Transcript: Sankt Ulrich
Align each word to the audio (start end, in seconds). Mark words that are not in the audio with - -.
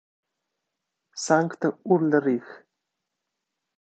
Sankt 1.25 1.61
Ulrich 1.93 2.49